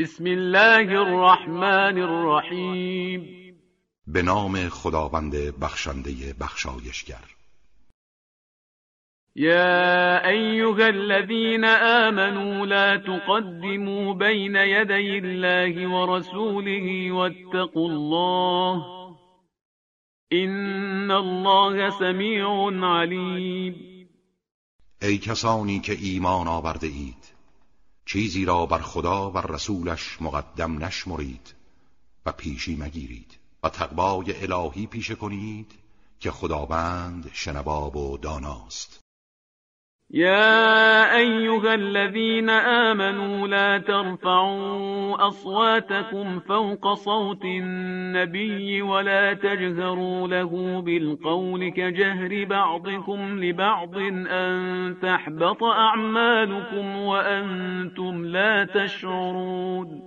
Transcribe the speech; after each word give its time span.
بسم 0.00 0.26
الله 0.26 1.00
الرحمن 1.00 1.98
الرحیم 1.98 3.26
به 4.06 4.22
نام 4.22 4.68
خداوند 4.68 5.34
بخشنده 5.60 6.34
بخشایشگر. 6.40 7.24
يا 9.36 10.28
أيها 10.28 10.88
الذين 10.88 11.64
آمنوا 11.64 12.66
لا 12.66 12.96
تقدموا 12.96 14.14
بين 14.14 14.56
يدي 14.56 15.18
الله 15.18 15.88
ورسوله 15.88 17.12
واتقوا 17.12 17.88
الله. 17.88 18.84
إن 20.32 21.10
الله 21.10 21.90
سميع 21.90 22.70
عليم 22.82 23.74
ای 25.02 25.18
کسانی 25.18 25.80
که 25.80 25.92
ایمان 25.92 26.48
آورده 26.48 26.86
اید 26.86 27.39
چیزی 28.06 28.44
را 28.44 28.66
بر 28.66 28.80
خدا 28.80 29.30
و 29.30 29.38
رسولش 29.38 30.22
مقدم 30.22 30.84
نشمرید 30.84 31.54
و 32.26 32.32
پیشی 32.32 32.76
مگیرید 32.76 33.38
و 33.62 33.68
تقوای 33.68 34.42
الهی 34.42 34.86
پیشه 34.86 35.14
کنید 35.14 35.72
که 36.20 36.30
خداوند 36.30 37.30
شنواب 37.32 37.96
و 37.96 38.18
داناست. 38.18 39.00
يا 40.12 41.16
أيها 41.16 41.74
الذين 41.74 42.50
آمنوا 42.50 43.48
لا 43.48 43.78
ترفعوا 43.78 45.28
أصواتكم 45.28 46.40
فوق 46.40 46.94
صوت 46.94 47.44
النبي 47.44 48.82
ولا 48.82 49.34
تجهروا 49.34 50.28
له 50.28 50.82
بالقول 50.82 51.68
كجهر 51.68 52.44
بعضكم 52.44 53.44
لبعض 53.44 53.96
أن 54.30 54.96
تحبط 55.02 55.62
أعمالكم 55.62 56.96
وأنتم 56.96 58.24
لا 58.24 58.64
تشعرون. 58.74 60.00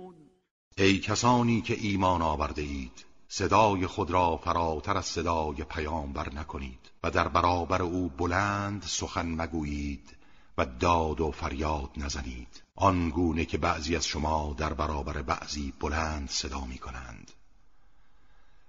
ای 0.78 0.98
کسانی 0.98 1.60
که 1.60 1.74
ایمان 1.82 2.22
آورده 2.22 2.62
اید 2.62 3.06
صدای 3.28 3.86
خود 3.86 4.10
را 4.10 4.36
فراتر 4.36 4.96
از 4.96 5.04
صدای 5.04 5.64
پیامبر 5.74 6.26
نکنید. 6.36 6.93
و 7.04 7.10
در 7.10 7.28
برابر 7.28 7.82
او 7.82 8.08
بلند 8.08 8.82
سخن 8.82 9.26
مگویید 9.26 10.16
و 10.58 10.66
داد 10.66 11.20
و 11.20 11.30
فریاد 11.30 11.90
نزنید. 11.96 12.62
آنگونه 12.76 13.44
که 13.44 13.58
بعضی 13.58 13.96
از 13.96 14.06
شما 14.06 14.54
در 14.58 14.72
برابر 14.72 15.22
بعضی 15.22 15.72
بلند 15.80 16.30
صدا 16.30 16.64
می 16.64 16.78
کنند. 16.78 17.30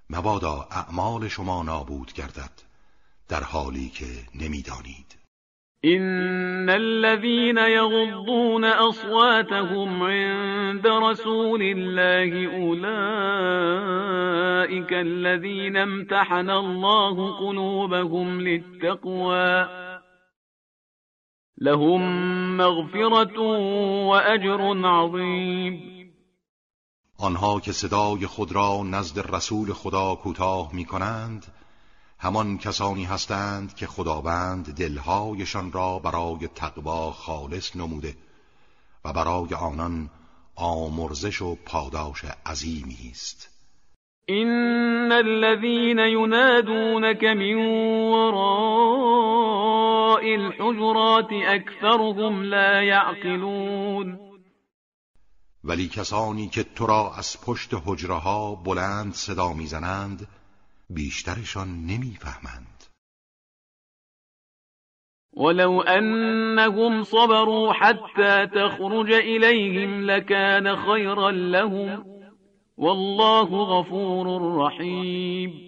مبادا 0.09 0.67
اعمال 0.71 1.27
شما 1.27 1.63
نابود 1.63 2.13
گردد 2.13 2.51
در 3.27 3.43
حالی 3.43 3.89
که 3.89 4.27
نمی‌دانید 4.35 5.15
إن 5.85 6.69
الذين 6.69 7.57
يغضون 7.57 8.65
أصواتهم 8.65 10.03
عند 10.03 10.87
رسول 10.87 11.61
الله 11.61 12.47
أولئك 12.57 12.83
الذين 14.93 15.77
امتحن 15.77 16.49
الله 16.49 17.37
قلوبهم 17.39 18.41
للتقوى. 18.41 19.67
لهم 21.57 22.01
مغفرة 22.57 23.39
وأجر 24.09 24.87
عظيم. 24.87 25.95
آنها 27.19 27.59
که 27.59 27.71
صدای 27.71 28.25
خود 28.25 28.51
را 28.51 28.83
نزد 28.83 29.35
رسول 29.35 29.73
خدا 29.73 30.15
کوتاه 30.15 30.69
می 30.73 30.85
کنند 30.85 31.45
همان 32.25 32.57
کسانی 32.57 33.03
هستند 33.03 33.75
که 33.75 33.87
خداوند 33.87 34.75
دلهایشان 34.75 35.71
را 35.71 35.99
برای 35.99 36.47
تقوا 36.47 37.11
خالص 37.11 37.75
نموده 37.75 38.15
و 39.05 39.13
برای 39.13 39.53
آنان 39.53 40.09
آمرزش 40.55 41.41
و 41.41 41.55
پاداش 41.65 42.25
عظیمی 42.45 43.11
است. 43.11 43.49
إن 44.29 45.11
الذين 45.11 45.99
ينادونك 45.99 47.23
من 47.23 47.55
وراء 48.13 49.43
الحجرات 50.35 51.29
أكثرهم 51.31 52.43
لا 52.43 52.83
يعقلون. 52.83 54.19
ولی 55.63 55.87
کسانی 55.87 56.47
که 56.47 56.63
تو 56.63 56.85
را 56.85 57.13
از 57.17 57.41
پشت 57.41 57.73
حجره 57.85 58.15
ها 58.15 58.55
بلند 58.55 59.13
صدا 59.13 59.53
می‌زنند 59.53 60.27
بیشترشان 60.89 61.85
نمی‌فهمند. 61.85 62.83
ولو 65.37 65.81
أنهم 65.81 67.03
صبروا 67.03 67.73
حتى 67.73 68.47
تخرج 68.47 69.11
إليهم 69.11 70.01
لكان 70.01 70.75
خيرا 70.75 71.31
لهم. 71.31 72.05
والله 72.77 73.45
غفور 73.45 74.55
رحیم 74.65 75.65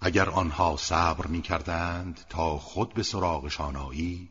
اگر 0.00 0.30
آنها 0.30 0.76
صبر 0.76 1.26
می 1.26 1.42
کردند 1.42 2.20
تا 2.28 2.58
خود 2.58 2.94
به 2.94 3.02
سراغشان 3.02 3.76
آیی 3.76 4.28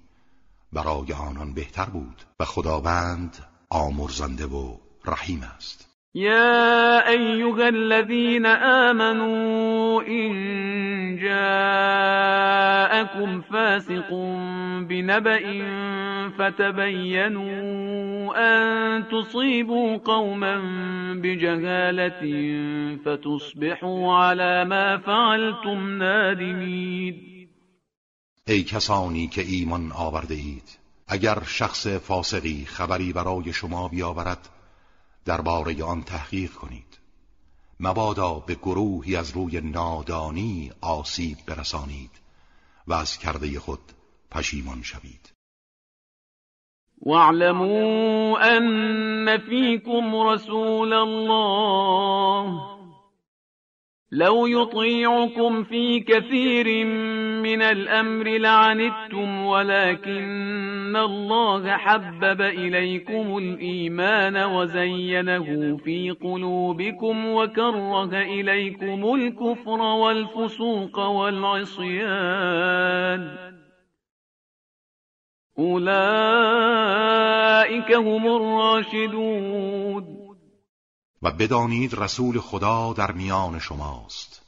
برای 0.73 1.13
آنان 1.13 1.53
بهتر 1.53 1.85
بود 1.85 2.22
و 2.39 2.45
خداوند 2.45 3.38
آمرزنده 3.69 4.45
و 4.45 4.78
رحیم 5.05 5.44
است. 5.44 5.86
يا 6.17 7.09
أيها 7.09 7.69
الذين 7.69 8.45
آمنوا 8.45 10.01
إن 10.01 10.33
جاءكم 11.22 12.22
فاسق 13.41 14.13
بنبأ 14.89 15.41
فتبينوا 16.38 17.57
أن 18.38 19.07
تصيبوا 19.07 19.97
قوما 19.97 20.61
بجهالة 21.23 22.22
فتصبحوا 23.05 24.13
على 24.13 24.66
ما 24.66 24.97
فعلتم 24.97 25.97
نادمين 25.97 27.38
ای 28.47 28.63
کسانی 28.63 29.28
که 29.28 29.41
ایمان 29.41 29.91
آورده 29.91 30.38
اگر 31.07 31.44
شخص 31.45 31.88
فاسقی 31.88 32.66
خبری 32.66 33.13
برای 33.13 33.53
شما 33.53 33.88
بیاورد 33.88 34.56
درباره 35.27 35.83
آن 35.83 36.03
تحقیق 36.03 36.51
کنید. 36.51 36.99
مبادا 37.79 38.33
به 38.47 38.55
گروهی 38.55 39.15
از 39.15 39.31
روی 39.31 39.61
نادانی 39.61 40.71
آسیب 40.81 41.38
برسانید 41.47 42.11
و 42.88 42.93
از 42.93 43.17
کرده 43.17 43.59
خود 43.59 43.79
پشیمان 44.31 44.81
شوید. 44.81 45.33
واعلموا 47.01 48.39
ان 48.39 49.37
فيكم 49.37 50.16
رسول 50.16 50.93
الله. 50.93 52.77
لو 54.11 54.47
يطيعكم 54.47 55.63
في 55.63 55.99
كثير 55.99 56.85
من 57.43 57.61
الأمر 57.61 58.37
لعنتم 58.37 59.45
ولكن 59.45 60.66
الله 60.95 61.77
حبب 61.77 62.41
إليكم 62.41 63.37
الإيمان 63.37 64.37
وزينه 64.37 65.77
في 65.77 66.11
قلوبكم 66.11 67.25
وكره 67.25 68.11
إليكم 68.13 69.15
الكفر 69.15 69.81
والفسوق 69.81 70.99
والعصيان. 70.99 72.17
أولئك 75.59 75.91
هم 77.91 78.27
الراشدون. 78.27 80.03
و 81.21 81.31
بدانید 81.31 81.93
رسول 81.93 82.39
خدا 82.39 82.93
در 82.93 83.11
میان 83.11 83.59
شماست. 83.59 84.47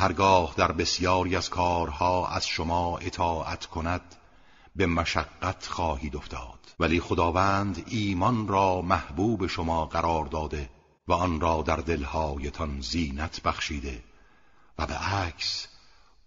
هرگاه 0.00 0.54
در 0.56 0.72
بسیاری 0.72 1.36
از 1.36 1.50
کارها 1.50 2.28
از 2.28 2.46
شما 2.46 2.98
اطاعت 2.98 3.66
کند 3.66 4.19
به 4.80 4.86
مشقت 4.86 5.66
خواهید 5.66 6.16
افتاد. 6.16 6.58
ولی 6.78 7.00
خداوند 7.00 7.84
ایمان 7.86 8.48
را 8.48 8.82
محبوب 8.82 9.46
شما 9.46 9.86
قرار 9.86 10.24
داده 10.24 10.70
و 11.08 11.12
آن 11.12 11.40
را 11.40 11.62
در 11.62 11.76
دلهایتان 11.76 12.80
زینت 12.80 13.42
بخشیده 13.42 14.02
و 14.78 14.86
به 14.86 14.94
عکس 14.94 15.68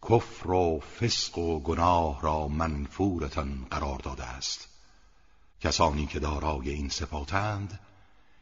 کفر 0.10 0.52
و 0.52 0.80
فسق 0.80 1.38
و 1.38 1.60
گناه 1.60 2.22
را 2.22 2.48
منفورتان 2.48 3.68
قرار 3.72 4.00
داده 4.00 4.24
است. 4.24 4.70
کسانی 5.62 6.06
که 6.06 6.20
دارای 6.20 6.70
این 6.70 6.90
صفاتند 6.90 7.80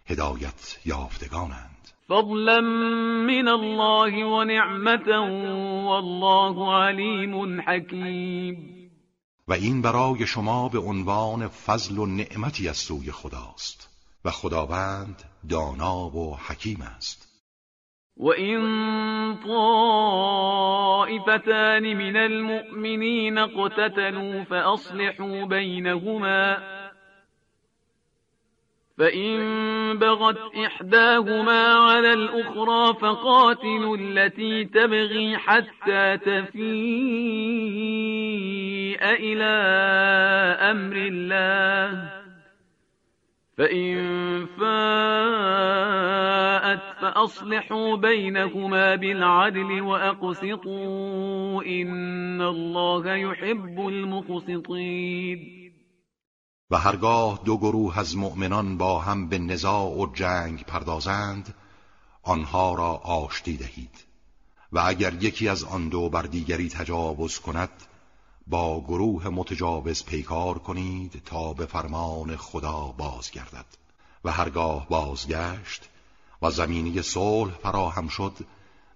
هدایت 0.06 0.80
یافتگانند. 0.86 1.88
فضلا 2.10 2.62
من 2.62 3.48
الله 3.48 4.26
و 4.26 4.44
نعمتا 4.44 5.22
والله 5.86 6.74
علیم 6.74 7.62
حکیم. 7.62 8.81
و 9.52 9.54
این 9.54 9.82
برای 9.82 10.28
شما 10.28 10.70
به 10.70 10.80
عنوان 10.80 11.48
فضل 11.48 11.98
و 11.98 12.06
نعمتی 12.06 12.70
از 12.70 12.78
سوی 12.78 13.12
خداست 13.12 13.90
و 14.26 14.32
خداوند 14.32 15.24
دانا 15.50 16.10
و 16.10 16.38
حکیم 16.48 16.82
است. 16.82 17.28
وإن 18.18 18.62
طائفتان 21.08 21.14
من 21.94 22.16
المؤمنين 22.16 23.38
اقتتلوا 23.38 24.44
فأصلحوا 24.44 25.46
بينهما 25.46 26.58
فإن 28.98 29.40
بغت 29.98 30.38
إحداهما 30.66 31.74
على 31.74 32.14
الأخرى 32.14 32.94
فقاتلوا 32.94 33.98
التي 33.98 34.66
تبغي 34.66 35.38
حتى 35.38 36.18
تفيء 36.18 37.82
إلى 38.96 39.54
أمر 40.72 40.96
الله 40.96 42.12
فإن 43.58 43.96
فاءت 44.60 45.82
فأصلحوا 47.02 47.96
بينهما 47.96 48.96
بالعدل 48.96 49.82
وأقسطوا 49.82 51.64
إن 51.64 52.42
الله 52.42 53.16
يحب 53.16 53.80
المقسطين 53.88 55.62
و 56.72 56.76
هرگاه 56.76 57.42
دو 57.46 57.58
گروه 57.58 58.00
از 58.00 58.18
مؤمنان 58.18 58.78
با 58.78 59.00
هم 59.00 59.30
به 59.30 59.38
نزاع 59.38 59.98
و 59.98 60.14
جنگ 60.14 60.64
پردازند 60.64 61.54
آنها 62.24 62.76
را 62.76 62.92
آشتی 62.94 63.58
دهید. 63.58 64.12
و 64.72 64.80
اگر 64.80 65.14
یکی 65.14 65.50
از 65.50 65.64
آن 65.64 65.90
دو 65.90 66.10
بر 66.10 66.22
دیگری 66.22 66.70
تجاوز 66.70 67.40
کند 67.40 67.70
با 68.48 68.82
گروه 68.82 69.28
متجاوز 69.28 70.06
پیکار 70.06 70.60
کنید 70.60 71.22
تا 71.26 71.54
به 71.54 71.66
فرمان 71.66 72.36
خدا 72.36 72.94
بازگردد. 72.98 73.66
و 74.24 74.32
هرگاه 74.32 74.90
بازگشت 74.90 75.90
و 76.42 76.52
زمینی 76.52 77.02
صلح 77.02 77.54
فراهم 77.54 78.08
شد 78.08 78.34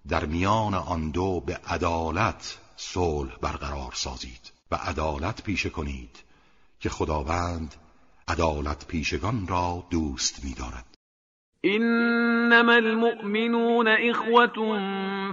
در 0.07 0.25
میان 0.25 0.73
آن 0.73 1.09
دو 1.09 1.39
به 1.39 1.57
عدالت 1.67 2.57
صلح 2.77 3.35
برقرار 3.35 3.93
سازید 3.95 4.51
و 4.71 4.75
عدالت 4.75 5.41
پیشه 5.41 5.69
کنید 5.69 6.17
که 6.79 6.89
خداوند 6.89 7.75
عدالت 8.27 8.85
پیشگان 8.85 9.47
را 9.47 9.83
دوست 9.89 10.43
می‌دارد. 10.43 10.94
انما 11.65 12.75
المؤمنون 12.75 13.87
اخوة 13.87 14.79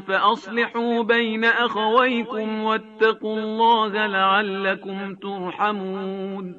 فاصلحوا 0.07 1.03
بین 1.03 1.45
اخویکم 1.45 2.61
واتقوا 2.61 3.39
الله 3.39 4.07
لعلكم 4.07 5.15
ترحمون. 5.15 6.55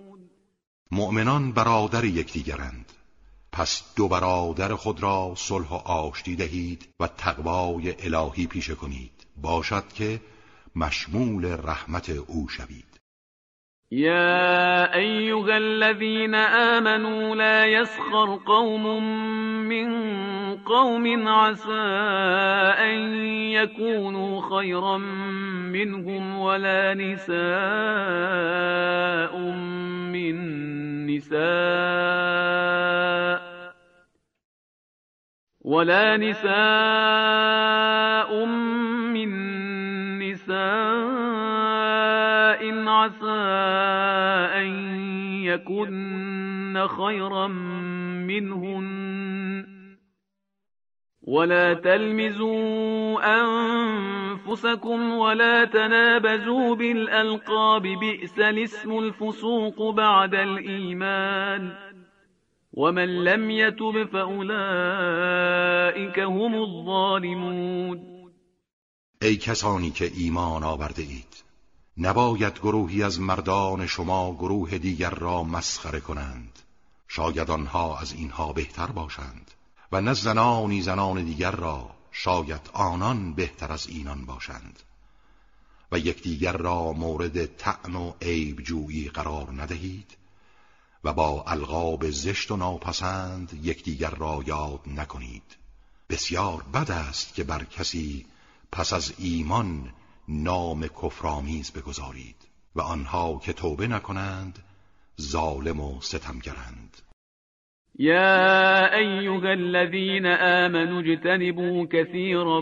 مؤمنان 0.92 1.52
برادر 1.52 2.04
یکدیگرند. 2.04 2.86
پس 3.52 3.96
دو 3.96 4.08
برادر 4.08 4.75
خود 4.75 5.04
را 5.04 5.34
صلح 5.38 5.70
و 5.70 5.74
آشتی 5.74 6.36
دهید 6.36 6.88
و 7.00 7.08
تقوای 7.08 7.96
الهی 8.00 8.48
پیشه 8.48 8.75
کنید. 8.75 9.28
باشد 9.42 9.84
که 9.94 10.20
مشمول 10.75 11.46
رحمت 11.46 12.10
او 12.10 12.50
شوید. 12.50 12.93
يا 13.94 14.95
أيها 14.95 15.57
الذين 15.57 16.36
آمنوا 16.36 17.36
لا 17.36 17.66
يسخر 17.66 18.40
قوم 18.45 19.04
من 19.69 19.88
قوم 20.57 21.28
عسى 21.28 21.81
أن 22.90 23.16
يكونوا 23.54 24.57
خيرا 24.57 24.98
منهم 24.98 26.38
ولا 26.40 26.94
نساء 26.94 27.38
من 30.10 30.36
نساء 31.07 31.44
ولا 35.62 36.18
نساء 36.18 36.54
من 39.13 39.30
نساء 40.19 41.62
عسى 42.94 43.42
أن 44.62 44.69
يكن 45.44 46.88
خيرا 46.88 47.48
منهن. 48.28 49.04
ولا 51.22 51.74
تلمزوا 51.74 53.42
أنفسكم 53.42 55.13
ولا 55.13 55.66
تنابزوا 55.66 56.75
بالألقاب 56.75 57.81
بئس 57.81 58.40
الاسم 58.40 59.00
الفسوق 59.00 59.96
بعد 59.96 60.36
الإيمان. 60.36 61.72
ومن 62.74 63.24
لم 63.24 63.51
يتب 63.51 64.04
فأولئك 64.04 66.19
هم 66.19 66.56
الظالمون. 66.56 68.13
کسانی 69.24 69.92
که 69.92 70.06
ایمان 70.06 70.63
آورده 70.63 71.04
اید. 71.04 71.44
نباید 71.98 72.60
گروهی 72.60 73.04
از 73.04 73.19
مردان 73.19 73.88
شما 73.88 74.34
گروه 74.34 74.78
دیگر 74.78 75.10
را 75.10 75.44
مسخره 75.44 76.00
کنند. 76.00 76.60
شاید 77.07 77.51
آنها 77.51 77.98
از 77.98 78.13
اینها 78.13 78.54
بهتر 78.54 78.88
باشند. 78.88 79.51
و 79.92 80.01
نه 80.01 80.13
زنانی 80.13 80.81
زنان 80.81 81.25
دیگر 81.25 81.51
را 81.51 81.90
شاید 82.12 82.69
آنان 82.74 83.34
بهتر 83.34 83.72
از 83.72 83.88
اینان 83.88 84.25
باشند. 84.25 84.80
و 85.92 86.00
یکدیگر 86.00 86.57
را 86.57 86.94
مورد 86.94 87.45
تعن 87.45 87.96
و 87.96 88.13
عیب 88.22 88.62
جویی 88.62 89.10
قرار 89.10 89.62
ندهید. 89.62 90.18
و 91.04 91.13
با 91.13 91.44
القاب 91.48 92.10
زشت 92.10 92.51
و 92.51 92.57
ناپسند 92.57 93.60
یکدیگر 93.63 94.10
را 94.10 94.44
یاد 94.46 94.81
نکنید. 94.88 95.57
بسیار 96.10 96.63
بد 96.63 96.92
است 96.92 97.34
که 97.34 97.44
بر 97.44 97.63
کسی 97.63 98.25
پس 98.72 98.94
از 98.94 99.13
ایمان 99.18 99.94
نام 100.28 100.88
کفرآمیز 100.88 101.72
بگذارید 101.72 102.48
و 102.75 102.81
آنها 102.81 103.40
که 103.46 103.54
توبه 103.54 103.88
نکنند 103.88 104.60
ظالم 105.22 105.80
و 105.80 106.02
ستمگرند. 106.02 106.98
يا 108.00 108.96
أيها 108.96 109.52
الذين 109.54 110.25
آمنوا 110.25 111.02
اجتنبوا 111.02 111.86
كثيرا 111.92 112.62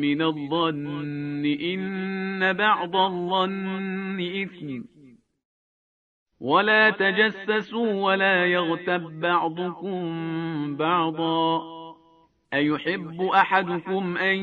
من 0.00 0.22
الظن 0.22 1.44
إن 1.44 2.52
بعض 2.52 2.96
الظن 2.96 4.20
إثم 4.20 4.84
ولا 6.40 6.90
تجسسوا 6.90 7.92
ولا 7.92 8.46
يغتب 8.46 9.20
بعضكم 9.20 10.76
بعضا. 10.76 11.81
أيحب 12.54 13.22
أحدكم 13.22 14.16
أن 14.16 14.36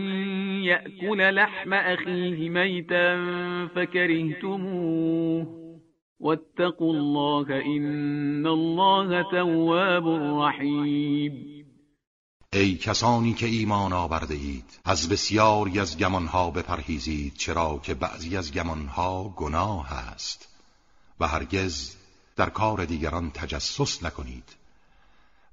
يأكل 0.63 1.35
لحم 1.35 1.73
أخيه 1.73 2.49
ميتا 2.49 3.15
فكرهتموه 3.75 5.59
واتقوا 6.19 6.93
الله 6.93 7.61
إن 7.61 8.47
الله 8.47 9.21
تواب 9.31 10.07
رحیم 10.43 11.59
ای 12.53 12.75
کسانی 12.75 13.33
که 13.33 13.45
ایمان 13.45 13.93
آورده 13.93 14.33
اید 14.33 14.79
از 14.85 15.09
بسیاری 15.09 15.79
از 15.79 15.97
گمانها 15.97 16.51
بپرهیزید 16.51 17.33
چرا 17.33 17.79
که 17.83 17.93
بعضی 17.93 18.37
از 18.37 18.53
گمانها 18.53 19.33
گناه 19.37 19.93
است. 19.93 20.49
و 21.19 21.27
هرگز 21.27 21.95
در 22.35 22.49
کار 22.49 22.85
دیگران 22.85 23.31
تجسس 23.31 24.03
نکنید. 24.03 24.58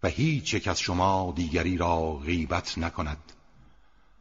هیچ 0.06 0.54
یک 0.54 0.68
از 0.68 0.80
شما 0.80 1.32
دیگری 1.36 1.76
را 1.76 2.12
غیبت 2.12 2.78
نکند. 2.78 3.32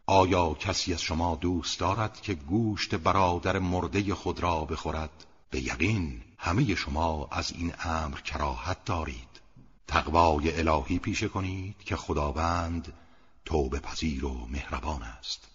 آیا 0.05 0.53
کسی 0.53 0.93
از 0.93 1.01
شما 1.01 1.35
دوست 1.35 1.79
دارد 1.79 2.21
که 2.21 2.33
گوشت 2.33 2.95
برادر 2.95 3.59
مرده 3.59 4.15
خود 4.15 4.39
را 4.39 4.65
بخورد؟ 4.65 5.25
به 5.49 5.61
یقین 5.61 6.21
همه 6.37 6.75
شما 6.75 7.27
از 7.31 7.51
این 7.51 7.73
امر 7.83 8.19
کراهت 8.19 8.85
دارید. 8.85 9.41
تقوای 9.87 10.59
الهی 10.59 10.99
پیشه 10.99 11.27
کنید 11.27 11.75
که 11.85 11.95
خداوند 11.95 12.93
توبه 13.45 13.79
پذیر 13.79 14.25
و 14.25 14.47
مهربان 14.47 15.03
است. 15.03 15.54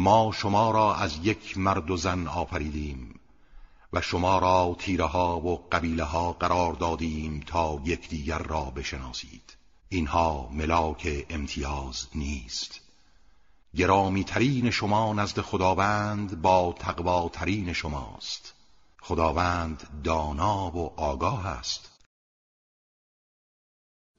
ما 0.00 0.32
شما 0.34 0.70
را 0.70 0.94
از 0.94 1.18
یک 1.22 1.58
مرد 1.58 1.90
و 1.90 1.96
زن 1.96 2.26
آفریدیم 2.26 3.20
و 3.92 4.00
شما 4.00 4.38
را 4.38 4.76
تیره 4.78 5.04
ها 5.04 5.40
و 5.40 5.68
قبیله 5.72 6.04
ها 6.04 6.32
قرار 6.32 6.72
دادیم 6.72 7.40
تا 7.46 7.80
یکدیگر 7.84 8.38
را 8.38 8.62
بشناسید. 8.62 9.56
اینها 9.88 10.48
ملاک 10.52 11.26
امتیاز 11.30 12.06
نیست. 12.14 12.80
گرامی 13.76 14.24
ترین 14.24 14.70
شما 14.70 15.12
نزد 15.12 15.40
خداوند 15.40 16.42
با 16.42 16.74
تقواترین 16.78 17.72
شماست. 17.72 18.54
خداوند 19.00 20.02
دانا 20.04 20.70
و 20.76 21.00
آگاه 21.00 21.46
است. 21.46 21.89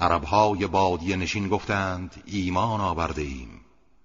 عربهای 0.00 0.66
بادی 0.66 1.16
نشین 1.16 1.48
گفتند 1.48 2.22
ایمان 2.26 2.80
آورده 2.80 3.22
ایم. 3.22 3.60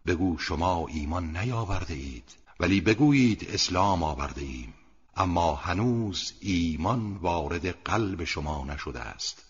بگو 0.06 0.38
شما 0.38 0.88
ایمان 0.88 1.38
نیاورده 1.38 1.94
اید 1.94 2.36
ولی 2.60 2.82
بگویید 2.82 3.48
اسلام 3.50 4.04
آورده 4.04 4.42
ایم. 4.42 4.74
اما 5.18 5.56
هنوز 5.56 6.34
ایمان 6.40 7.18
وارد 7.18 7.68
قلب 7.68 8.24
شما 8.24 8.66
نشده 8.66 9.00
است. 9.00 9.44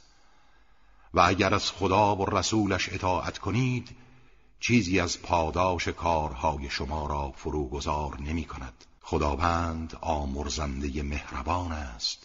و 1.13 1.19
اگر 1.19 1.53
از 1.53 1.71
خدا 1.71 2.15
و 2.15 2.25
رسولش 2.37 2.93
اطاعت 2.93 3.37
کنید 3.37 3.95
چیزی 4.59 4.99
از 4.99 5.21
پاداش 5.21 5.87
کارهای 5.87 6.69
شما 6.69 7.07
را 7.07 7.31
فروگذار 7.31 8.21
نمی 8.21 8.45
کند. 8.45 8.85
خداوند 9.01 9.97
آمرزنده 10.01 11.03
مهربان 11.03 11.71
است. 11.71 12.24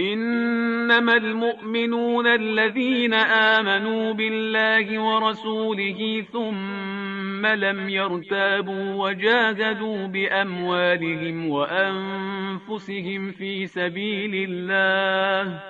إنما 0.00 1.16
المؤمنون 1.16 2.26
الذين 2.26 3.14
آمنوا 3.14 4.12
بالله 4.12 4.98
ورسوله 4.98 6.24
ثم 6.32 7.46
لم 7.46 7.88
يرتابوا 7.88 8.94
وجاهدوا 8.94 10.06
بأموالهم 10.06 11.48
وأنفسهم 11.48 13.32
في 13.32 13.66
سبيل 13.66 14.50
الله 14.50 15.60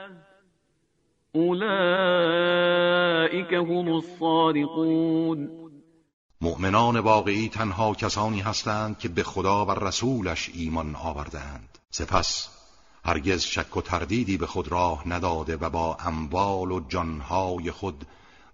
أولئك 1.36 2.34
هم 3.54 3.88
الصادقون. 3.88 5.60
مؤمنان 6.40 6.96
واقعی 6.96 7.48
تنها 7.48 7.94
کسانی 7.94 8.40
هستند 8.40 8.98
که 8.98 9.08
به 9.08 9.22
خدا 9.22 9.66
و 9.66 9.70
رسولش 9.70 10.50
ایمان 10.54 10.96
آوردند 10.96 11.78
سپس 11.90 12.59
هرگز 13.04 13.42
شک 13.42 13.76
و 13.76 13.80
تردیدی 13.80 14.36
به 14.36 14.46
خود 14.46 14.68
راه 14.68 15.08
نداده 15.08 15.56
و 15.56 15.70
با 15.70 15.96
اموال 16.06 16.72
و 16.72 16.80
جانهای 16.88 17.70
خود 17.70 18.04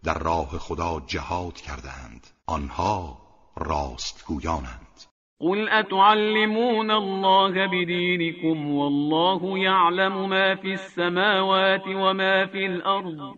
در 0.05 0.19
راه 0.19 0.59
خدا 0.59 1.03
جهاد 1.07 1.55
کردند 1.55 2.27
آنها 2.47 3.19
راستگویانند. 3.57 5.05
قل 5.41 5.69
اتعلمون 5.69 6.91
الله 6.91 7.69
بدینكم 7.69 8.71
والله 8.71 9.59
يعلم 9.59 10.29
ما 10.29 10.55
في 10.55 10.73
السماوات 10.73 11.87
وما 11.87 12.47
في 12.47 12.67
الارض 12.67 13.37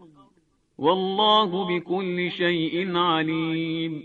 والله 0.78 1.78
بكل 1.78 2.30
شيء 2.30 2.96
علیم. 2.96 4.02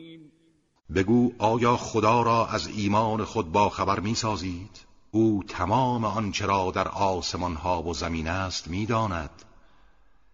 بگو 0.96 1.32
آیا 1.40 1.78
خدا 1.78 2.22
را 2.22 2.48
از 2.48 2.78
ایمان 2.78 3.24
خود 3.24 3.52
با 3.52 3.70
خبر 3.70 4.00
می 4.00 4.16
سازید؟ 4.16 4.93
او 5.16 5.44
تمام 5.48 6.06
آنچه 6.06 6.46
را 6.46 6.72
در 6.76 6.88
آسمان 6.88 7.56
ها 7.56 7.84
و 7.84 7.94
زمین 7.94 8.28
است 8.28 8.68
می‌داند 8.68 9.30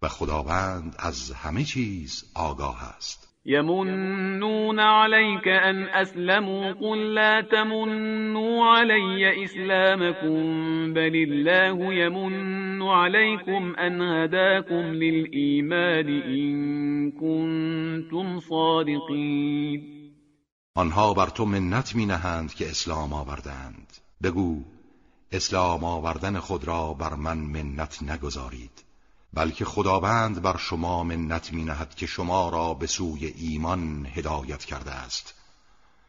و 0.01 0.07
خداوند 0.07 0.95
از 1.00 1.31
همه 1.31 1.63
چیز 1.63 2.31
آگاه 2.36 2.83
است. 2.83 3.29
یمنون 3.45 4.79
علیک 4.79 5.43
ان 5.48 5.83
اسلموا 5.83 6.74
قل 6.74 6.98
لا 6.98 7.41
تمنوا 7.41 8.77
علی 8.77 9.43
اسلامكم 9.43 10.93
بل 10.93 11.15
الله 11.15 11.95
یمن 11.95 12.81
علیکم 12.81 13.75
ان 13.77 14.01
هداكم 14.01 14.91
للایمان 14.93 16.21
ان 16.24 17.12
کنتم 17.12 18.39
صادقین. 18.39 19.81
آنها 20.75 21.13
بر 21.13 21.27
تو 21.27 21.45
منت 21.45 21.95
می 21.95 22.05
نهند 22.05 22.53
که 22.53 22.65
اسلام 22.69 23.13
آوردند. 23.13 24.09
بگو 24.24 24.64
اسلام 25.32 25.84
آوردن 25.84 26.40
خود 26.40 26.64
را 26.64 26.94
بر 26.94 27.14
من 27.14 27.38
منت 27.38 28.04
نگذارید 28.04 28.84
بلکه 29.34 29.66
خداوند 29.66 30.42
بر 30.42 30.58
شما 30.58 31.04
منت 31.04 31.54
می 31.54 31.64
نهد 31.64 31.96
که 31.96 32.06
شما 32.06 32.50
را 32.50 32.74
به 32.74 32.88
سوی 32.88 33.26
ایمان 33.26 34.08
هدایت 34.14 34.66
کرده 34.66 34.92
است. 34.92 35.36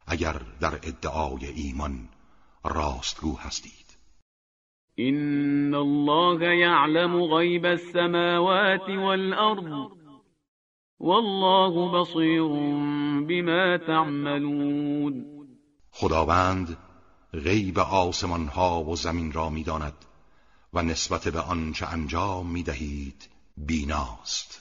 اگر 0.06 0.40
در 0.60 0.74
ادعای 0.74 1.46
ایمان 1.46 2.08
راستگو 2.64 3.36
هستید. 3.38 3.96
این 4.94 5.74
الله 5.74 6.56
یعلم 6.56 7.36
غیب 7.36 7.64
السماوات 7.64 8.88
والارض 8.88 9.90
والله 11.00 12.00
بصیر 12.00 12.42
بما 13.28 13.78
تعملون. 13.78 15.24
خداوند 15.90 16.76
غیب 17.34 17.78
آسمان 17.78 18.48
ها 18.48 18.84
و 18.84 18.96
زمین 18.96 19.32
را 19.32 19.50
می‌داند 19.50 20.04
و 20.72 20.82
نسبت 20.82 21.28
به 21.28 21.40
آنچه 21.40 21.86
انجام 21.86 22.46
می‌دهید 22.46 23.28
بیناست. 23.56 24.59